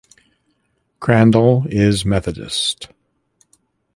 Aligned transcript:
Crandall 0.99 1.67
is 1.69 2.05
Methodist. 2.05 2.89